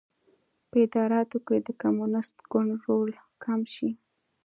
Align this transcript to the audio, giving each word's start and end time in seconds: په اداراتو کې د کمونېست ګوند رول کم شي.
په 0.69 0.75
اداراتو 0.85 1.37
کې 1.47 1.57
د 1.67 1.69
کمونېست 1.81 2.35
ګوند 2.51 2.73
رول 2.85 3.11
کم 3.43 3.61
شي. 3.73 3.91